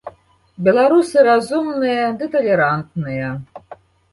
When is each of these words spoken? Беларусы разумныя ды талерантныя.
Беларусы 0.67 1.17
разумныя 1.27 2.09
ды 2.23 2.31
талерантныя. 2.37 3.29